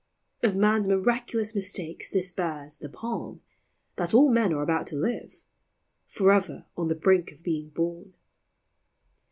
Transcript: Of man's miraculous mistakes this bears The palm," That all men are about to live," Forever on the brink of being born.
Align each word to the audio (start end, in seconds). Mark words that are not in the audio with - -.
Of 0.41 0.55
man's 0.57 0.87
miraculous 0.87 1.53
mistakes 1.53 2.09
this 2.09 2.31
bears 2.31 2.75
The 2.75 2.89
palm," 2.89 3.41
That 3.97 4.15
all 4.15 4.31
men 4.31 4.51
are 4.51 4.63
about 4.63 4.87
to 4.87 4.95
live," 4.95 5.45
Forever 6.07 6.65
on 6.75 6.87
the 6.87 6.95
brink 6.95 7.31
of 7.31 7.43
being 7.43 7.69
born. 7.69 8.15